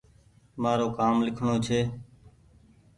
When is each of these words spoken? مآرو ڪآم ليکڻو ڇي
مآرو 0.61 0.87
ڪآم 0.97 1.15
ليکڻو 1.25 1.55
ڇي 1.65 1.79